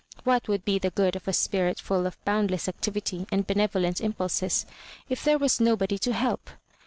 What 0.23 0.47
would 0.47 0.65
be 0.65 0.79
the 0.79 0.89
good 0.89 1.15
of. 1.15 1.27
a 1.27 1.31
spirit 1.33 1.77
fuH 1.77 2.07
of 2.07 2.25
boundless 2.25 2.67
activity 2.67 3.27
and 3.31 3.45
benevolent 3.45 4.01
impulses 4.01 4.65
if 5.09 5.23
there 5.23 5.37
was 5.37 5.59
nobody 5.59 5.99
to 5.99 6.11
help 6.13 6.49